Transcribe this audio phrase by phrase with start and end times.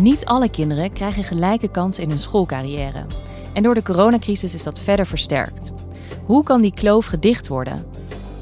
[0.00, 3.06] Niet alle kinderen krijgen gelijke kansen in hun schoolcarrière.
[3.52, 5.72] En door de coronacrisis is dat verder versterkt.
[6.24, 7.84] Hoe kan die kloof gedicht worden?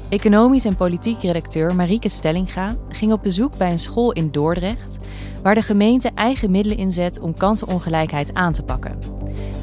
[0.09, 4.97] Economisch en politiek redacteur Marieke Stellinga ging op bezoek bij een school in Dordrecht,
[5.43, 8.99] waar de gemeente eigen middelen inzet om kansenongelijkheid aan te pakken.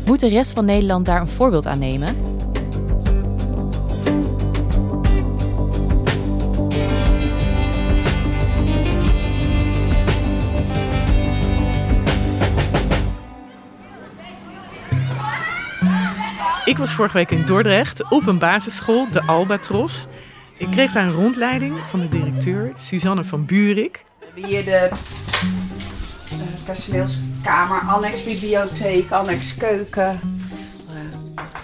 [0.07, 2.36] Moet de rest van Nederland daar een voorbeeld aan nemen?
[16.67, 20.07] Ik was vorige week in Dordrecht op een basisschool, de Albatros.
[20.59, 24.05] Ik kreeg daar een rondleiding van de directeur, Suzanne van Buurik.
[24.19, 30.21] We hebben hier de uh, personeelskamer, annex bibliotheek, annex keuken.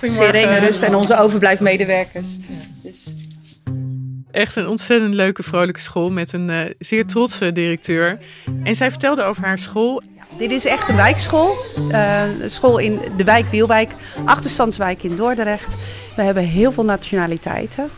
[0.03, 2.27] Serene rust en onze overblijfmedewerkers.
[2.83, 3.13] Dus
[4.31, 8.19] Echt een ontzettend leuke, vrolijke school met een uh, zeer trotse directeur.
[8.65, 10.03] En zij vertelde over haar school.
[10.43, 11.55] Dit is echt een wijkschool.
[11.91, 15.77] Uh, school in de wijk Wielwijk, achterstandswijk in Dordrecht.
[16.17, 17.89] We hebben heel veel nationaliteiten.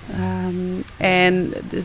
[0.47, 1.85] Um, en de,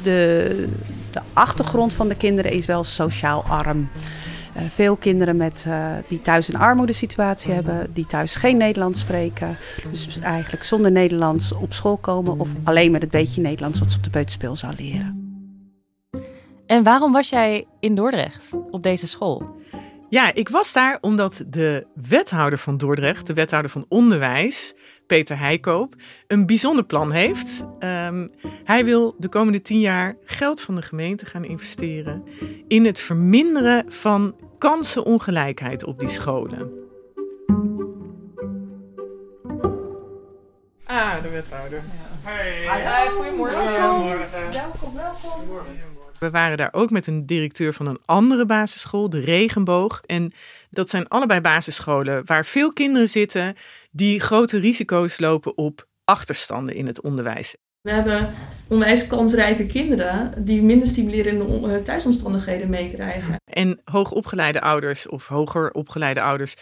[1.11, 3.89] de, achtergrond van de kinderen is wel sociaal arm.
[4.57, 9.57] Uh, veel kinderen met, uh, die thuis een armoedesituatie hebben, die thuis geen Nederlands spreken.
[9.91, 13.97] Dus eigenlijk zonder Nederlands op school komen of alleen met het beetje Nederlands wat ze
[13.97, 15.28] op de peuterspeel zou leren.
[16.66, 19.57] En waarom was jij in Dordrecht op deze school?
[20.09, 24.73] Ja, ik was daar omdat de wethouder van Dordrecht, de wethouder van onderwijs,
[25.07, 25.95] Peter Heikoop,
[26.27, 27.65] een bijzonder plan heeft.
[27.79, 28.29] Um,
[28.63, 32.23] hij wil de komende tien jaar geld van de gemeente gaan investeren
[32.67, 36.71] in het verminderen van kansenongelijkheid op die scholen.
[40.85, 41.83] Ah, de wethouder.
[42.23, 42.29] Ja.
[42.29, 42.61] Hey.
[42.61, 43.61] Hi, goedemorgen.
[43.61, 44.51] Goedemorgen.
[44.51, 45.88] Welkom, welkom.
[46.19, 50.02] We waren daar ook met een directeur van een andere basisschool, de Regenboog.
[50.06, 50.31] En
[50.69, 53.56] dat zijn allebei basisscholen waar veel kinderen zitten
[53.91, 57.56] die grote risico's lopen op achterstanden in het onderwijs.
[57.81, 58.34] We hebben
[58.68, 63.36] onwijs kansrijke kinderen die minder stimulerende thuisomstandigheden meekrijgen.
[63.53, 66.56] En hoogopgeleide ouders of hoger opgeleide ouders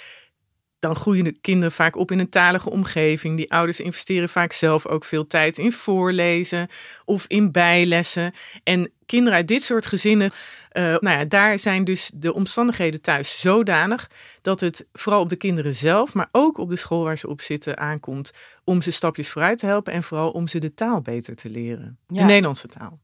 [0.79, 3.37] dan groeien de kinderen vaak op in een talige omgeving.
[3.37, 6.67] Die ouders investeren vaak zelf ook veel tijd in voorlezen
[7.05, 8.31] of in bijlessen.
[8.63, 10.31] En kinderen uit dit soort gezinnen,
[10.71, 14.09] uh, nou ja, daar zijn dus de omstandigheden thuis zodanig
[14.41, 17.41] dat het vooral op de kinderen zelf, maar ook op de school waar ze op
[17.41, 18.31] zitten aankomt
[18.63, 21.97] om ze stapjes vooruit te helpen en vooral om ze de taal beter te leren,
[22.07, 22.17] ja.
[22.17, 22.99] de Nederlandse taal.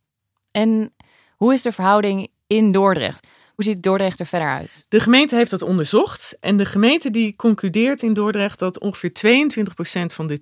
[0.52, 0.94] En
[1.36, 3.28] hoe is de verhouding in Dordrecht?
[3.54, 4.86] Hoe ziet Dordrecht er verder uit?
[4.90, 6.38] De gemeente heeft dat onderzocht.
[6.40, 10.42] En de gemeente die concludeert in Dordrecht dat ongeveer 22% van de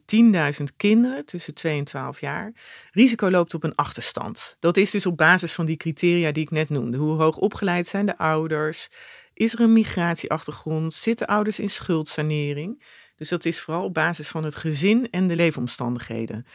[0.60, 2.52] 10.000 kinderen tussen 2 en 12 jaar
[2.92, 4.56] risico loopt op een achterstand.
[4.60, 6.98] Dat is dus op basis van die criteria die ik net noemde.
[6.98, 8.90] Hoe hoog opgeleid zijn de ouders?
[9.34, 10.94] Is er een migratieachtergrond?
[10.94, 12.84] Zitten ouders in schuldsanering?
[13.16, 16.46] Dus dat is vooral op basis van het gezin en de leefomstandigheden.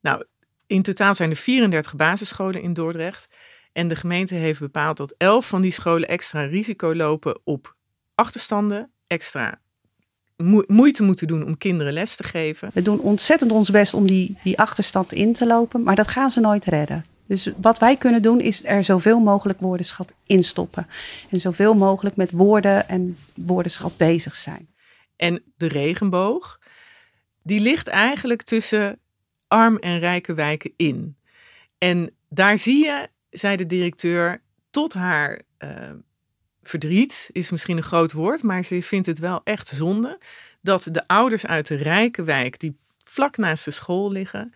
[0.00, 0.24] Nou,
[0.66, 3.28] in totaal zijn er 34 basisscholen in Dordrecht.
[3.72, 7.76] En de gemeente heeft bepaald dat elf van die scholen extra risico lopen op
[8.14, 9.60] achterstanden, extra
[10.66, 12.70] moeite moeten doen om kinderen les te geven.
[12.74, 16.30] We doen ontzettend ons best om die, die achterstand in te lopen, maar dat gaan
[16.30, 17.04] ze nooit redden.
[17.26, 20.86] Dus wat wij kunnen doen is er zoveel mogelijk woordenschat instoppen.
[21.30, 24.68] En zoveel mogelijk met woorden en woordenschat bezig zijn.
[25.16, 26.60] En de regenboog,
[27.42, 28.98] die ligt eigenlijk tussen
[29.48, 31.16] arm en rijke wijken in.
[31.78, 35.90] En daar zie je zei de directeur tot haar uh,
[36.62, 40.18] verdriet, is misschien een groot woord, maar ze vindt het wel echt zonde
[40.60, 42.76] dat de ouders uit de rijke wijk, die
[43.06, 44.52] vlak naast de school liggen,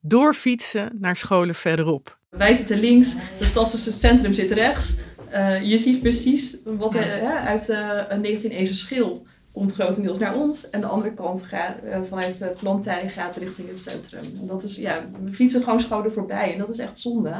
[0.00, 2.18] doorfietsen naar scholen verderop.
[2.30, 4.96] Wij zitten links, de stadscentrum zit rechts.
[5.32, 10.36] Uh, je ziet precies wat er uit uh, een 19 even schil komt grotendeels naar
[10.36, 10.70] ons.
[10.70, 14.24] En de andere kant gaat, uh, vanuit de plantij gaat richting het centrum.
[14.40, 16.52] En dat is, ja, we fietsen gewoon schouder voorbij.
[16.52, 17.36] En dat is echt zonde.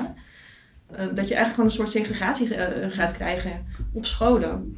[0.91, 2.49] Uh, dat je eigenlijk gewoon een soort segregatie
[2.91, 4.77] gaat krijgen op scholen.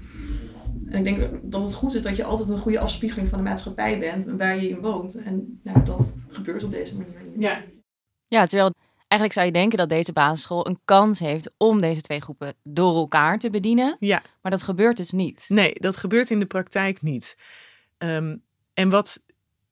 [0.88, 3.44] En ik denk dat het goed is dat je altijd een goede afspiegeling van de
[3.44, 4.25] maatschappij bent.
[4.25, 5.14] Waar je in woont.
[5.14, 7.38] En nou, dat gebeurt op deze manier.
[7.38, 7.62] Ja.
[8.29, 8.73] Ja, terwijl
[9.08, 12.94] Eigenlijk zou je denken dat deze basisschool een kans heeft om deze twee groepen door
[12.94, 13.97] elkaar te bedienen.
[13.99, 14.23] Ja.
[14.43, 15.44] Maar dat gebeurt dus niet.
[15.49, 17.37] Nee, dat gebeurt in de praktijk niet.
[17.99, 18.43] Um,
[18.75, 19.23] en wat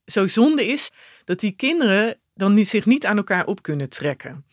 [0.07, 0.91] zo zonde is,
[1.25, 4.45] dat die kinderen dan niet, zich niet aan elkaar op kunnen trekken.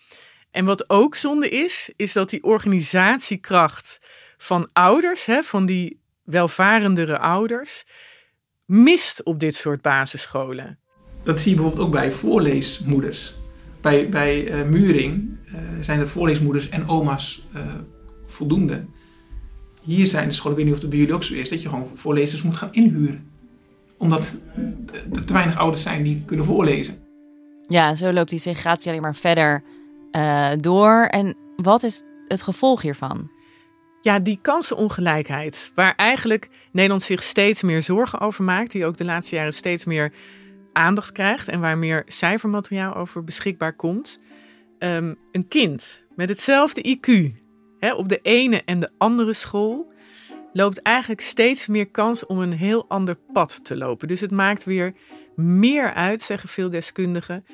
[0.52, 4.00] En wat ook zonde is, is dat die organisatiekracht
[4.38, 7.84] van ouders, hè, van die welvarendere ouders,
[8.66, 10.80] mist op dit soort basisscholen.
[11.24, 13.34] Dat zie je bijvoorbeeld ook bij voorleesmoeders
[13.82, 17.62] bij, bij uh, Muring uh, zijn de voorleesmoeders en oma's uh,
[18.28, 18.86] voldoende.
[19.82, 21.62] Hier zijn de scholen, ik weet niet of het bij jullie ook zo is, dat
[21.62, 23.32] je gewoon voorlezers moet gaan inhuren.
[23.98, 24.36] Omdat
[25.14, 26.96] er te weinig ouders zijn die kunnen voorlezen.
[27.68, 29.64] Ja, zo loopt die segregatie alleen maar verder
[30.60, 31.06] door.
[31.06, 33.32] En wat is het gevolg hiervan?
[34.02, 39.06] Ja, die kansenongelijkheid, waar eigenlijk Nederland zich steeds meer zorgen over maakt, die ook de
[39.06, 40.12] laatste jaren steeds meer
[40.74, 44.20] aandacht krijgt en waar meer cijfermateriaal over beschikbaar komt.
[44.80, 47.32] Um, een kind met hetzelfde IQ
[47.80, 49.94] hè, op de ene en de andere school
[50.54, 54.08] loopt eigenlijk steeds meer kans om een heel ander pad te lopen.
[54.08, 54.94] Dus het maakt weer
[55.36, 57.46] meer uit, zeggen veel deskundigen,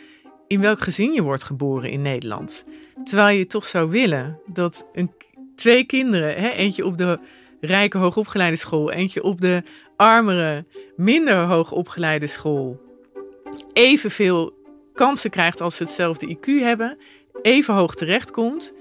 [0.47, 2.65] in welk gezin je wordt geboren in Nederland.
[3.03, 5.11] Terwijl je toch zou willen dat een,
[5.55, 7.19] twee kinderen, hè, eentje op de
[7.61, 9.63] rijke hoogopgeleide school, eentje op de
[9.95, 10.65] armere,
[10.95, 12.81] minder hoogopgeleide school,
[13.73, 14.53] evenveel
[14.93, 16.97] kansen krijgt als ze hetzelfde IQ hebben,
[17.41, 18.73] even hoog terechtkomt,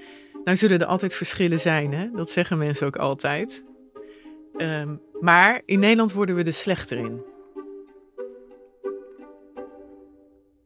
[0.45, 1.93] nou zullen er altijd verschillen zijn.
[1.93, 2.11] Hè?
[2.11, 3.65] Dat zeggen mensen ook altijd.
[4.57, 7.23] Um, maar in Nederland worden we er slechter in.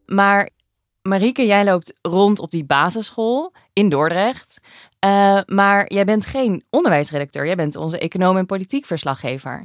[0.07, 0.51] Maar
[1.03, 4.61] Marieke, jij loopt rond op die basisschool in Dordrecht.
[5.05, 7.47] Uh, maar jij bent geen onderwijsredacteur.
[7.47, 9.65] Jij bent onze econoom en politiek verslaggever.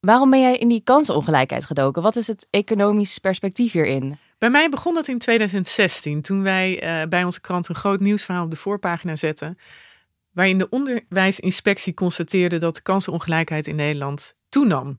[0.00, 2.02] Waarom ben jij in die kansenongelijkheid gedoken?
[2.02, 4.18] Wat is het economisch perspectief hierin?
[4.38, 8.44] Bij mij begon dat in 2016, toen wij uh, bij onze krant een groot nieuwsverhaal
[8.44, 9.58] op de voorpagina zetten.
[10.32, 14.98] Waarin de onderwijsinspectie constateerde dat de kansenongelijkheid in Nederland toenam.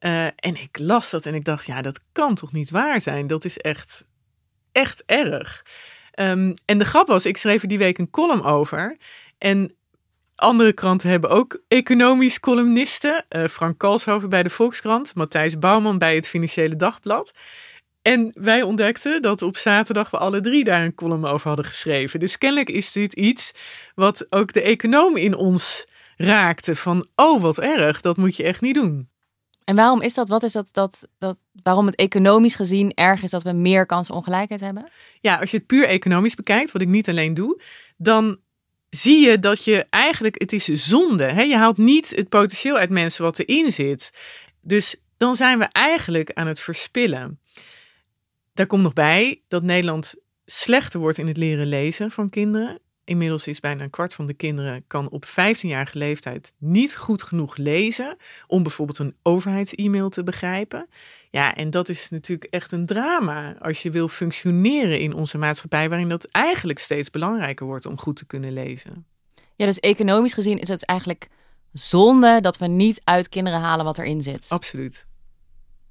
[0.00, 3.26] Uh, en ik las dat en ik dacht, ja, dat kan toch niet waar zijn?
[3.26, 4.06] Dat is echt,
[4.72, 5.64] echt erg.
[6.20, 8.96] Um, en de grap was, ik schreef er die week een column over.
[9.38, 9.74] En
[10.34, 13.24] andere kranten hebben ook economisch columnisten.
[13.30, 17.32] Uh, Frank Kalshoven bij de Volkskrant, Matthijs Bouwman bij het Financiële Dagblad.
[18.02, 22.20] En wij ontdekten dat op zaterdag we alle drie daar een column over hadden geschreven.
[22.20, 23.52] Dus kennelijk is dit iets
[23.94, 25.86] wat ook de econoom in ons
[26.16, 26.76] raakte.
[26.76, 29.11] Van, oh wat erg, dat moet je echt niet doen.
[29.64, 30.28] En waarom is dat?
[30.28, 31.38] Wat is dat, dat, dat?
[31.62, 34.90] Waarom het economisch gezien erg is dat we meer kansenongelijkheid hebben?
[35.20, 37.60] Ja, als je het puur economisch bekijkt, wat ik niet alleen doe,
[37.96, 38.38] dan
[38.90, 41.24] zie je dat je eigenlijk, het is zonde.
[41.24, 41.42] Hè?
[41.42, 44.10] Je haalt niet het potentieel uit mensen wat erin zit.
[44.60, 47.40] Dus dan zijn we eigenlijk aan het verspillen.
[48.54, 52.80] Daar komt nog bij dat Nederland slechter wordt in het leren lezen van kinderen.
[53.04, 57.56] Inmiddels is bijna een kwart van de kinderen kan op 15-jarige leeftijd niet goed genoeg
[57.56, 58.16] lezen
[58.46, 60.88] om bijvoorbeeld een overheids-e-mail te begrijpen.
[61.30, 65.88] Ja, en dat is natuurlijk echt een drama als je wil functioneren in onze maatschappij,
[65.88, 69.06] waarin dat eigenlijk steeds belangrijker wordt om goed te kunnen lezen.
[69.56, 71.28] Ja, dus economisch gezien is het eigenlijk
[71.72, 74.44] zonde dat we niet uit kinderen halen wat erin zit.
[74.48, 75.06] Absoluut.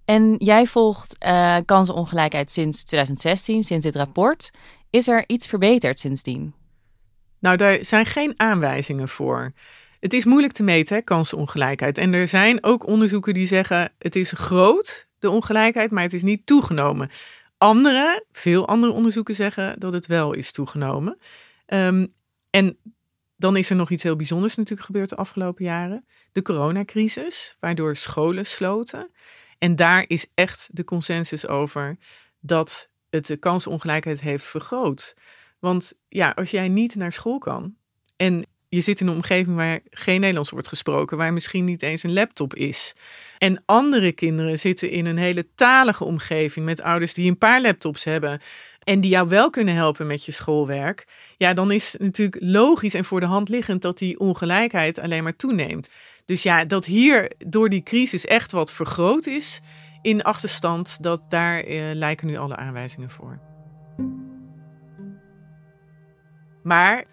[0.05, 4.51] En jij volgt uh, kansenongelijkheid sinds 2016, sinds dit rapport.
[4.89, 6.53] Is er iets verbeterd sindsdien?
[7.41, 9.51] Nou, daar zijn geen aanwijzingen voor.
[9.99, 11.97] Het is moeilijk te meten, hè, kansenongelijkheid.
[11.97, 16.23] En er zijn ook onderzoeken die zeggen: het is groot, de ongelijkheid, maar het is
[16.23, 17.09] niet toegenomen.
[17.57, 21.17] Andere, veel andere onderzoeken zeggen dat het wel is toegenomen.
[21.67, 22.13] Um,
[22.49, 22.77] en
[23.37, 26.05] dan is er nog iets heel bijzonders natuurlijk gebeurd de afgelopen jaren.
[26.31, 29.11] De coronacrisis, waardoor scholen sloten.
[29.57, 31.97] En daar is echt de consensus over
[32.39, 35.13] dat het de kansenongelijkheid heeft vergroot.
[35.61, 37.75] Want ja, als jij niet naar school kan
[38.15, 42.03] en je zit in een omgeving waar geen Nederlands wordt gesproken, waar misschien niet eens
[42.03, 42.93] een laptop is.
[43.37, 48.03] En andere kinderen zitten in een hele talige omgeving met ouders die een paar laptops
[48.03, 48.39] hebben
[48.83, 51.07] en die jou wel kunnen helpen met je schoolwerk.
[51.37, 55.23] Ja, dan is het natuurlijk logisch en voor de hand liggend dat die ongelijkheid alleen
[55.23, 55.89] maar toeneemt.
[56.25, 59.59] Dus ja, dat hier door die crisis echt wat vergroot is
[60.01, 63.39] in achterstand, dat daar eh, lijken nu alle aanwijzingen voor.
[66.63, 67.03] Maar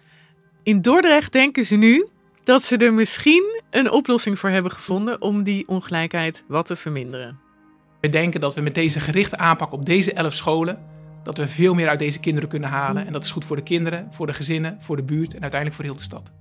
[0.63, 2.07] in Dordrecht denken ze nu
[2.43, 7.39] dat ze er misschien een oplossing voor hebben gevonden om die ongelijkheid wat te verminderen.
[8.01, 10.79] We denken dat we met deze gerichte aanpak op deze elf scholen,
[11.23, 13.05] dat we veel meer uit deze kinderen kunnen halen.
[13.05, 15.75] En dat is goed voor de kinderen, voor de gezinnen, voor de buurt en uiteindelijk
[15.75, 16.31] voor heel de stad.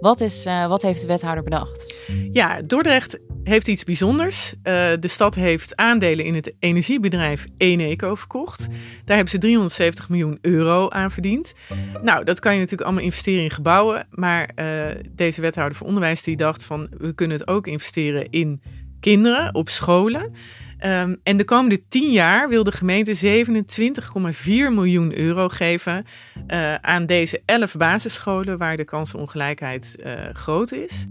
[0.00, 1.94] Wat, is, uh, wat heeft de wethouder bedacht?
[2.32, 4.52] Ja, Dordrecht heeft iets bijzonders.
[4.52, 4.62] Uh,
[5.00, 8.66] de stad heeft aandelen in het energiebedrijf Eneco verkocht.
[9.04, 11.52] Daar hebben ze 370 miljoen euro aan verdiend.
[12.02, 14.06] Nou, dat kan je natuurlijk allemaal investeren in gebouwen.
[14.10, 16.88] Maar uh, deze wethouder voor onderwijs die dacht van...
[16.98, 18.62] we kunnen het ook investeren in
[19.00, 20.32] kinderen op scholen.
[20.84, 23.44] Um, en de komende tien jaar wil de gemeente
[24.36, 26.04] 27,4 miljoen euro geven
[26.46, 31.06] uh, aan deze elf basisscholen waar de kansenongelijkheid uh, groot is.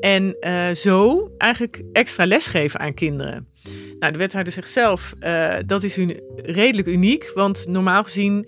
[0.00, 3.48] En uh, zo eigenlijk extra lesgeven aan kinderen.
[3.98, 5.14] Nou, de wethouder zegt zelf,
[5.66, 8.46] dat is un redelijk uniek, want normaal gezien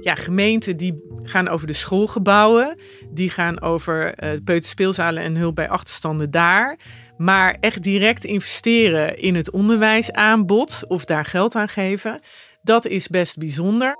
[0.00, 2.76] ja, gemeenten die gaan over de schoolgebouwen,
[3.10, 6.78] die gaan over uh, peuterspeelzalen en hulp bij achterstanden daar.
[7.20, 12.20] Maar echt direct investeren in het onderwijsaanbod of daar geld aan geven,
[12.62, 13.96] dat is best bijzonder.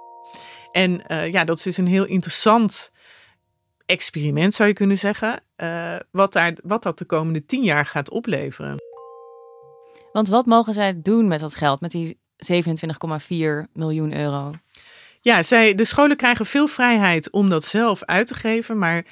[0.73, 2.91] En uh, ja, dat is dus een heel interessant
[3.87, 8.11] experiment, zou je kunnen zeggen, uh, wat, daar, wat dat de komende tien jaar gaat
[8.11, 8.77] opleveren.
[10.13, 12.21] Want wat mogen zij doen met dat geld, met die
[12.53, 14.53] 27,4 miljoen euro?
[15.21, 18.79] Ja, zij, de scholen krijgen veel vrijheid om dat zelf uit te geven.
[18.79, 19.05] Maar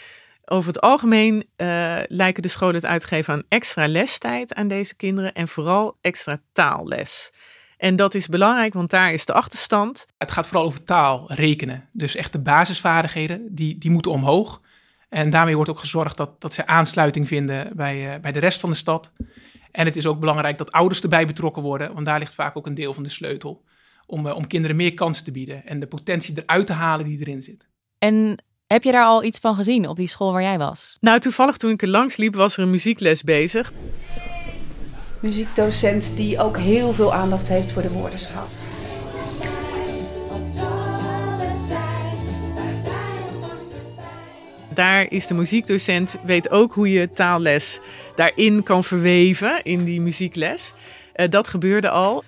[0.50, 5.32] over het algemeen uh, lijken de scholen het uitgeven aan extra lestijd aan deze kinderen.
[5.32, 7.32] En vooral extra taalles.
[7.76, 10.06] En dat is belangrijk, want daar is de achterstand.
[10.18, 11.88] Het gaat vooral over taal, rekenen.
[11.92, 14.60] Dus echt de basisvaardigheden, die, die moeten omhoog.
[15.08, 18.60] En daarmee wordt ook gezorgd dat, dat ze aansluiting vinden bij, uh, bij de rest
[18.60, 19.12] van de stad.
[19.70, 22.66] En het is ook belangrijk dat ouders erbij betrokken worden, want daar ligt vaak ook
[22.66, 23.64] een deel van de sleutel
[24.06, 27.20] om, uh, om kinderen meer kansen te bieden en de potentie eruit te halen die
[27.20, 27.68] erin zit.
[27.98, 30.96] En heb je daar al iets van gezien op die school waar jij was?
[31.00, 33.72] Nou, toevallig toen ik er langs liep, was er een muziekles bezig.
[35.20, 38.66] Muziekdocent die ook heel veel aandacht heeft voor de woordenschat.
[44.74, 47.80] Daar is de muziekdocent, weet ook hoe je taalles
[48.14, 50.72] daarin kan verweven in die muziekles.
[51.16, 52.24] Uh, dat gebeurde al.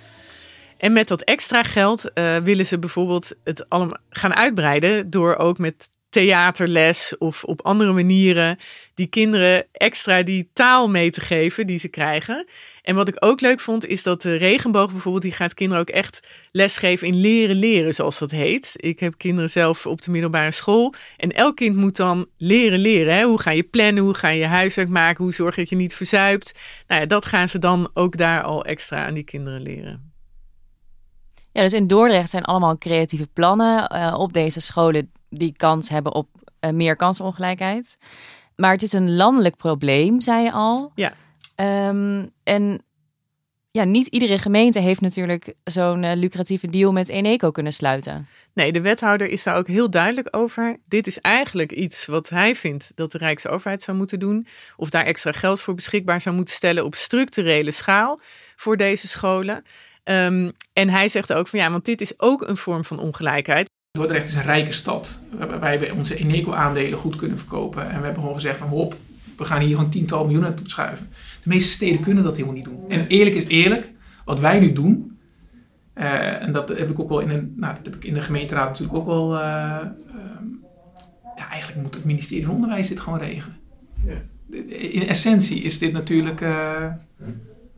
[0.76, 5.58] En met dat extra geld uh, willen ze bijvoorbeeld het allemaal gaan uitbreiden door ook
[5.58, 8.58] met theaterles of op andere manieren
[8.94, 12.46] die kinderen extra die taal mee te geven die ze krijgen.
[12.82, 15.90] En wat ik ook leuk vond is dat de regenboog bijvoorbeeld, die gaat kinderen ook
[15.90, 18.74] echt lesgeven in leren leren, zoals dat heet.
[18.76, 23.14] Ik heb kinderen zelf op de middelbare school en elk kind moet dan leren leren.
[23.14, 23.24] Hè?
[23.24, 25.94] Hoe ga je plannen, hoe ga je huiswerk maken, hoe zorg je dat je niet
[25.94, 26.58] verzuipt.
[26.86, 30.09] Nou ja, dat gaan ze dan ook daar al extra aan die kinderen leren.
[31.52, 36.14] Ja, dus in Dordrecht zijn allemaal creatieve plannen uh, op deze scholen die kans hebben
[36.14, 36.28] op
[36.60, 37.98] uh, meer kansongelijkheid.
[38.56, 40.92] Maar het is een landelijk probleem, zei je al.
[40.94, 41.12] Ja.
[41.88, 42.82] Um, en
[43.72, 48.26] ja, niet iedere gemeente heeft natuurlijk zo'n uh, lucratieve deal met Eneco kunnen sluiten.
[48.54, 50.76] Nee, de wethouder is daar ook heel duidelijk over.
[50.82, 54.46] Dit is eigenlijk iets wat hij vindt dat de Rijksoverheid zou moeten doen.
[54.76, 58.20] Of daar extra geld voor beschikbaar zou moeten stellen op structurele schaal
[58.56, 59.62] voor deze scholen.
[60.10, 63.68] Um, en hij zegt ook van ja, want dit is ook een vorm van ongelijkheid.
[63.90, 65.18] Dordrecht is een rijke stad.
[65.60, 67.82] Wij hebben onze Eneco-aandelen goed kunnen verkopen.
[67.82, 68.96] En we hebben gewoon gezegd van hop,
[69.36, 71.08] we gaan hier gewoon tientallen miljoenen naartoe schuiven.
[71.42, 72.84] De meeste steden kunnen dat helemaal niet doen.
[72.88, 73.90] En eerlijk is eerlijk,
[74.24, 75.18] wat wij nu doen,
[75.94, 78.20] uh, en dat heb ik ook wel in, een, nou, dat heb ik in de
[78.20, 79.34] gemeenteraad natuurlijk ook wel.
[79.34, 79.78] Uh,
[80.38, 80.64] um,
[81.36, 83.56] ja, eigenlijk moet het ministerie van Onderwijs dit gewoon regelen.
[84.06, 84.22] Ja.
[84.76, 86.40] In essentie is dit natuurlijk.
[86.40, 86.84] Uh,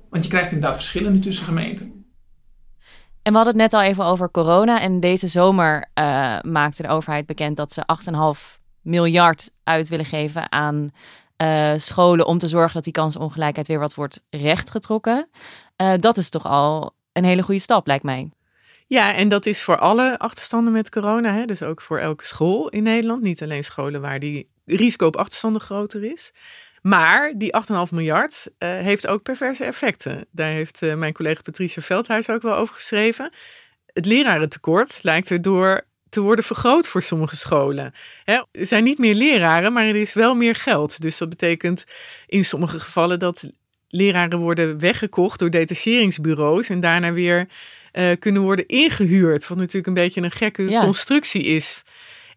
[0.08, 2.01] want je krijgt inderdaad verschillen nu tussen gemeenten.
[3.22, 4.80] En we hadden het net al even over corona.
[4.80, 7.82] En deze zomer uh, maakte de overheid bekend dat ze
[8.56, 10.90] 8,5 miljard uit willen geven aan
[11.42, 15.28] uh, scholen om te zorgen dat die kansongelijkheid weer wat wordt rechtgetrokken.
[15.76, 18.30] Uh, dat is toch al een hele goede stap, lijkt mij.
[18.86, 21.34] Ja, en dat is voor alle achterstanden met corona.
[21.34, 21.44] Hè?
[21.44, 23.22] Dus ook voor elke school in Nederland.
[23.22, 26.32] Niet alleen scholen waar die risico op achterstanden groter is.
[26.82, 30.26] Maar die 8,5 miljard uh, heeft ook perverse effecten.
[30.30, 33.30] Daar heeft uh, mijn collega Patricia Veldhuis ook wel over geschreven.
[33.86, 37.92] Het lerarentekort lijkt erdoor te worden vergroot voor sommige scholen.
[38.24, 41.00] Hè, er zijn niet meer leraren, maar er is wel meer geld.
[41.00, 41.84] Dus dat betekent
[42.26, 43.50] in sommige gevallen dat
[43.88, 47.48] leraren worden weggekocht door detacheringsbureaus en daarna weer
[47.92, 49.48] uh, kunnen worden ingehuurd.
[49.48, 50.80] Wat natuurlijk een beetje een gekke ja.
[50.80, 51.82] constructie is.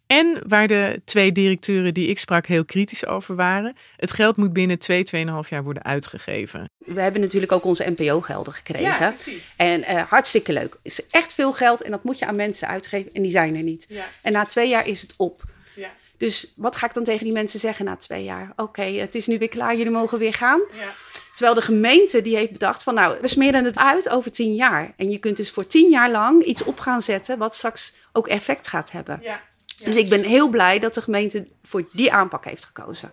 [0.08, 3.76] En waar de twee directeuren die ik sprak heel kritisch over waren.
[3.98, 6.70] Het geld moet binnen twee, tweeënhalf jaar worden uitgegeven.
[6.78, 8.84] We hebben natuurlijk ook onze NPO-gelden gekregen.
[8.84, 9.14] Ja,
[9.58, 10.74] en uh, hartstikke leuk.
[10.84, 13.56] Het is echt veel geld en dat moet je aan mensen uitgeven en die zijn
[13.56, 13.86] er niet.
[13.90, 14.06] Ja.
[14.22, 15.42] En na twee jaar is het op.
[15.76, 15.90] Ja.
[16.18, 18.54] Dus wat ga ik dan tegen die mensen zeggen na twee jaar?
[18.56, 20.62] Oké, het is nu weer klaar, jullie mogen weer gaan.
[20.72, 20.94] Ja.
[21.32, 24.94] Terwijl de gemeente die heeft bedacht van nou, we smeren het uit over tien jaar.
[24.98, 28.28] En je kunt dus voor tien jaar lang iets op gaan zetten wat straks ook
[28.28, 29.20] effect gaat hebben.
[29.22, 29.42] Ja.
[29.84, 33.12] Dus ik ben heel blij dat de gemeente voor die aanpak heeft gekozen.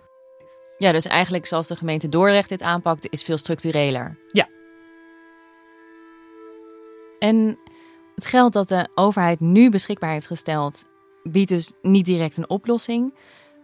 [0.79, 4.19] Ja, dus eigenlijk zoals de gemeente Dordrecht dit aanpakt, is veel structureler.
[4.33, 4.49] Ja.
[7.19, 7.59] En
[8.15, 10.85] het geld dat de overheid nu beschikbaar heeft gesteld,
[11.23, 13.15] biedt dus niet direct een oplossing.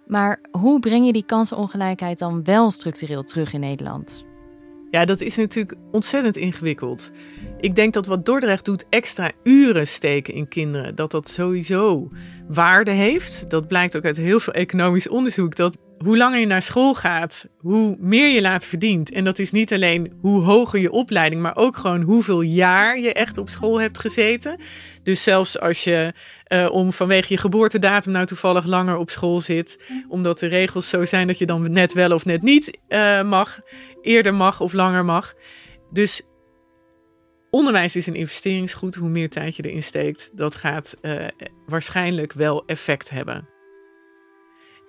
[0.06, 4.26] Maar hoe breng je die kansenongelijkheid dan wel structureel terug in Nederland?
[4.90, 7.10] Ja, dat is natuurlijk ontzettend ingewikkeld.
[7.60, 12.10] Ik denk dat wat Dordrecht doet, extra uren steken in kinderen, dat dat sowieso
[12.48, 13.50] waarde heeft.
[13.50, 15.56] Dat blijkt ook uit heel veel economisch onderzoek.
[15.56, 19.12] Dat hoe langer je naar school gaat, hoe meer je later verdient.
[19.12, 23.12] En dat is niet alleen hoe hoger je opleiding, maar ook gewoon hoeveel jaar je
[23.12, 24.60] echt op school hebt gezeten.
[25.02, 26.12] Dus zelfs als je
[26.48, 31.04] uh, om vanwege je geboortedatum nou toevallig langer op school zit, omdat de regels zo
[31.04, 33.60] zijn dat je dan net wel of net niet uh, mag,
[34.08, 35.34] eerder mag of langer mag.
[35.90, 36.22] Dus
[37.50, 38.94] onderwijs is een investeringsgoed.
[38.94, 41.26] Hoe meer tijd je erin steekt, dat gaat uh,
[41.66, 43.48] waarschijnlijk wel effect hebben.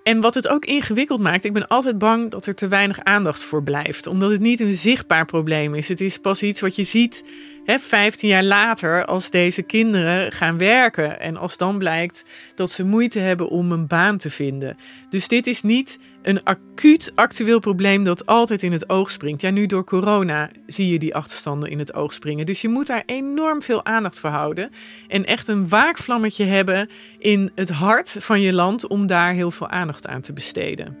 [0.02, 3.44] En wat het ook ingewikkeld maakt, ik ben altijd bang dat er te weinig aandacht
[3.44, 4.06] voor blijft.
[4.06, 5.88] Omdat het niet een zichtbaar probleem is.
[5.88, 7.24] Het is pas iets wat je ziet
[7.64, 11.20] hè, 15 jaar later als deze kinderen gaan werken.
[11.20, 12.24] En als dan blijkt
[12.54, 14.76] dat ze moeite hebben om een baan te vinden.
[15.08, 19.40] Dus dit is niet een acuut actueel probleem dat altijd in het oog springt.
[19.40, 22.46] Ja, nu door corona zie je die achterstanden in het oog springen.
[22.46, 24.70] Dus je moet daar enorm veel aandacht voor houden.
[25.08, 26.88] En echt een waakvlammetje hebben
[27.18, 30.96] in het hart van je land om daar heel veel aandacht aan te besteden.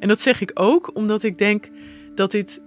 [0.00, 1.68] En dat zeg ik ook omdat ik denk
[2.14, 2.60] dat dit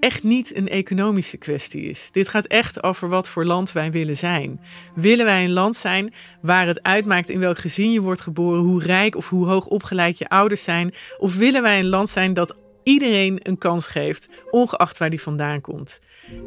[0.00, 2.08] echt niet een economische kwestie is.
[2.10, 4.60] Dit gaat echt over wat voor land wij willen zijn.
[4.94, 8.82] Willen wij een land zijn waar het uitmaakt in welk gezin je wordt geboren, hoe
[8.82, 10.94] rijk of hoe hoog opgeleid je ouders zijn?
[11.18, 15.60] Of willen wij een land zijn dat iedereen een kans geeft, ongeacht waar die vandaan
[15.60, 15.98] komt?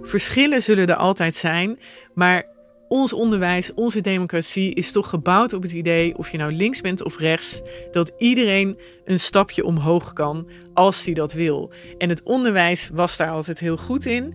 [0.02, 1.80] Verschillen zullen er altijd zijn,
[2.14, 2.46] maar
[2.92, 7.04] ons onderwijs, onze democratie is toch gebouwd op het idee, of je nou links bent
[7.04, 11.74] of rechts, dat iedereen een stapje omhoog kan als hij dat wil.
[11.98, 14.34] En het onderwijs was daar altijd heel goed in,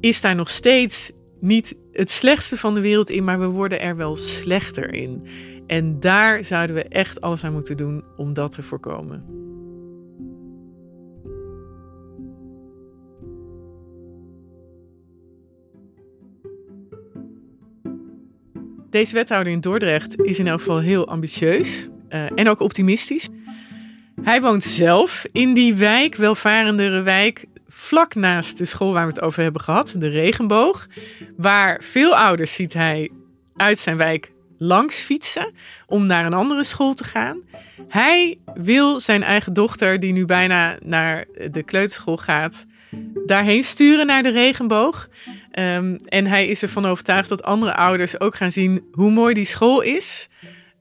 [0.00, 1.10] is daar nog steeds
[1.40, 5.26] niet het slechtste van de wereld in, maar we worden er wel slechter in.
[5.66, 9.39] En daar zouden we echt alles aan moeten doen om dat te voorkomen.
[18.90, 23.28] Deze wethouder in Dordrecht is in elk geval heel ambitieus uh, en ook optimistisch.
[24.22, 29.20] Hij woont zelf in die wijk, welvarendere wijk, vlak naast de school waar we het
[29.20, 30.86] over hebben gehad, de Regenboog.
[31.36, 33.10] Waar veel ouders ziet hij
[33.56, 35.52] uit zijn wijk langs fietsen
[35.86, 37.40] om naar een andere school te gaan.
[37.88, 42.66] Hij wil zijn eigen dochter, die nu bijna naar de kleuterschool gaat,
[43.26, 45.08] daarheen sturen naar de regenboog.
[45.58, 49.44] Um, en hij is ervan overtuigd dat andere ouders ook gaan zien hoe mooi die
[49.44, 50.28] school is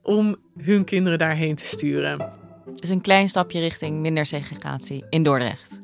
[0.01, 2.32] om hun kinderen daarheen te sturen.
[2.75, 5.82] Dus een klein stapje richting minder segregatie in Dordrecht.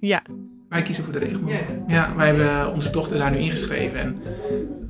[0.00, 0.22] Ja.
[0.68, 1.50] Wij kiezen voor de regenboog.
[1.50, 3.98] Ja, ja wij hebben onze dochter daar nu ingeschreven.
[3.98, 4.22] En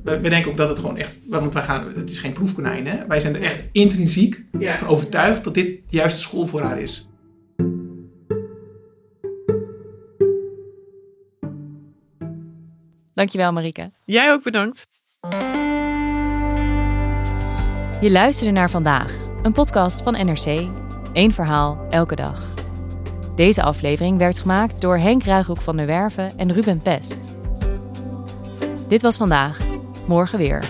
[0.03, 1.17] we, denken ook dat het gewoon echt.
[1.27, 2.87] Want wij gaan, het is geen proefkonijn.
[2.87, 3.07] Hè?
[3.07, 7.09] Wij zijn er echt intrinsiek van overtuigd dat dit de juiste school voor haar is.
[13.13, 13.91] Dankjewel, Marike.
[14.05, 14.87] Jij ook bedankt.
[18.01, 20.69] Je luisterde naar vandaag, een podcast van NRC.
[21.13, 22.45] Eén verhaal, elke dag.
[23.35, 27.37] Deze aflevering werd gemaakt door Henk Ruigrok van der Werven en Ruben Pest.
[28.87, 29.57] Dit was vandaag,
[30.07, 30.63] morgen weer.